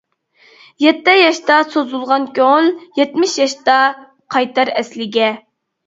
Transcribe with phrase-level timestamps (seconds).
[0.83, 3.79] يەتتە ياشتا سوزۇلغان كۆڭۈل، يەتمىش ياشتا
[4.37, 5.35] قايتار ئەسلىگە.